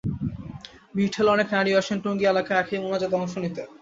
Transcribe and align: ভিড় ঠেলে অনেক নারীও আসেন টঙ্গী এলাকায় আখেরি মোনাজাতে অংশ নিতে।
ভিড় 0.95 1.11
ঠেলে 1.13 1.29
অনেক 1.31 1.47
নারীও 1.55 1.79
আসেন 1.81 1.97
টঙ্গী 2.03 2.25
এলাকায় 2.27 2.59
আখেরি 2.61 2.79
মোনাজাতে 2.83 3.15
অংশ 3.19 3.33
নিতে। 3.43 3.61